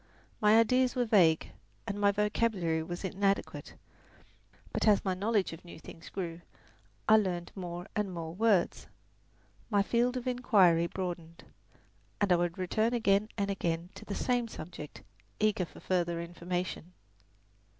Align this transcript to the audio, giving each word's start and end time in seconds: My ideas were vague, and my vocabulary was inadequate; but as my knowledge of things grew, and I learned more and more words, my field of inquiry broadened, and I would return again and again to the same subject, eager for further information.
My 0.39 0.57
ideas 0.59 0.95
were 0.95 1.05
vague, 1.05 1.51
and 1.85 2.01
my 2.01 2.11
vocabulary 2.11 2.81
was 2.81 3.03
inadequate; 3.03 3.75
but 4.73 4.87
as 4.87 5.05
my 5.05 5.13
knowledge 5.13 5.53
of 5.53 5.59
things 5.59 6.09
grew, 6.09 6.41
and 6.41 6.41
I 7.07 7.17
learned 7.17 7.51
more 7.53 7.85
and 7.95 8.11
more 8.11 8.33
words, 8.33 8.87
my 9.69 9.83
field 9.83 10.17
of 10.17 10.25
inquiry 10.25 10.87
broadened, 10.87 11.43
and 12.19 12.33
I 12.33 12.35
would 12.35 12.57
return 12.57 12.95
again 12.95 13.29
and 13.37 13.51
again 13.51 13.89
to 13.93 14.03
the 14.03 14.15
same 14.15 14.47
subject, 14.47 15.03
eager 15.39 15.65
for 15.65 15.79
further 15.79 16.19
information. 16.19 16.93